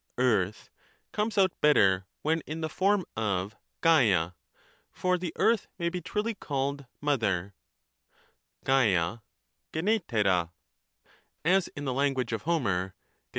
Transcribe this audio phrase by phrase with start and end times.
[0.17, 0.71] (earth)
[1.11, 3.55] comes out better when in the form of
[3.85, 4.33] yam,
[4.91, 7.53] for the earth may be truly called' mother'
[8.65, 9.21] {yala,
[9.71, 10.49] yEvvqrecpa),
[11.45, 13.07] as in the language of Homer (Od.